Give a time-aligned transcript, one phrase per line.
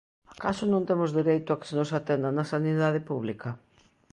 [0.33, 3.49] ¿Acaso non temos dereito a que se nos atenda na sanidade pública?